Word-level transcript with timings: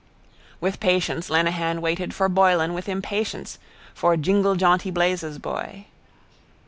With 0.59 0.79
patience 0.79 1.29
Lenehan 1.29 1.79
waited 1.79 2.11
for 2.15 2.27
Boylan 2.27 2.73
with 2.73 2.89
impatience, 2.89 3.59
for 3.93 4.17
jinglejaunty 4.17 4.91
blazes 4.91 5.37
boy. 5.37 5.85